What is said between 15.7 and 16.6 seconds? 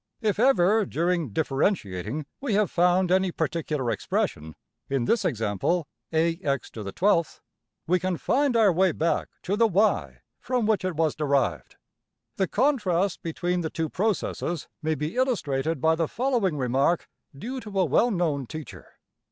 by the following